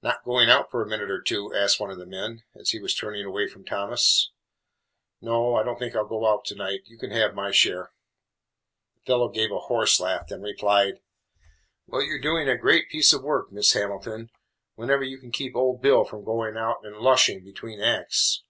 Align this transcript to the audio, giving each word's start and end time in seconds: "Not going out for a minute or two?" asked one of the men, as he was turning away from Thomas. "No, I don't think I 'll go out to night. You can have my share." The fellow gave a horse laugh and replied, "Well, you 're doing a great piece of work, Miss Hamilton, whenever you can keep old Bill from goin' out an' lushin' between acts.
"Not 0.00 0.24
going 0.24 0.48
out 0.48 0.70
for 0.70 0.80
a 0.80 0.86
minute 0.88 1.10
or 1.10 1.20
two?" 1.20 1.52
asked 1.54 1.78
one 1.78 1.90
of 1.90 1.98
the 1.98 2.06
men, 2.06 2.42
as 2.54 2.70
he 2.70 2.78
was 2.80 2.94
turning 2.94 3.26
away 3.26 3.46
from 3.46 3.66
Thomas. 3.66 4.30
"No, 5.20 5.56
I 5.56 5.62
don't 5.62 5.78
think 5.78 5.94
I 5.94 5.98
'll 6.00 6.06
go 6.08 6.26
out 6.26 6.46
to 6.46 6.54
night. 6.54 6.84
You 6.86 6.96
can 6.96 7.10
have 7.10 7.34
my 7.34 7.50
share." 7.50 7.92
The 8.94 9.02
fellow 9.02 9.28
gave 9.28 9.52
a 9.52 9.58
horse 9.58 10.00
laugh 10.00 10.30
and 10.30 10.42
replied, 10.42 11.02
"Well, 11.86 12.00
you 12.00 12.14
're 12.14 12.18
doing 12.18 12.48
a 12.48 12.56
great 12.56 12.88
piece 12.88 13.12
of 13.12 13.22
work, 13.22 13.52
Miss 13.52 13.74
Hamilton, 13.74 14.30
whenever 14.74 15.04
you 15.04 15.18
can 15.18 15.32
keep 15.32 15.54
old 15.54 15.82
Bill 15.82 16.04
from 16.06 16.24
goin' 16.24 16.56
out 16.56 16.82
an' 16.86 16.94
lushin' 17.02 17.44
between 17.44 17.78
acts. 17.78 18.42